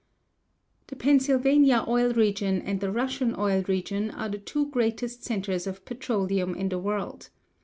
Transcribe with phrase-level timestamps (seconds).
[0.87, 5.85] The Pennsylvania oil region and the Russian oil region are the two greatest centers of
[5.85, 7.29] petroleum in the world.